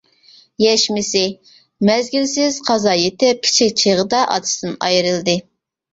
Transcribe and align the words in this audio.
يەشمىسى 0.61 1.21
:مەزگىلسىز 1.91 2.57
قازا 2.69 2.95
يىتىپ 3.03 3.45
كىچىك 3.49 3.77
چىغىدا 3.83 4.23
ئاتىسىدىن 4.29 4.77
ئايرىلدى. 4.89 5.41